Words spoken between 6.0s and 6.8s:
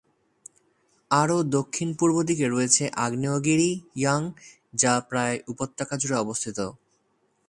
জুড়ে অবস্থিত।